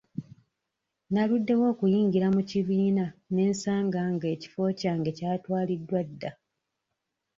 Naluddewo 1.13 1.65
okuyingira 1.73 2.27
mu 2.35 2.41
kibiina 2.49 3.05
ne 3.33 3.43
nsanga 3.51 4.01
nga 4.13 4.27
ekifo 4.33 4.61
kyange 4.79 5.11
kyatwaliddwa 5.17 5.99
dda. 6.09 6.31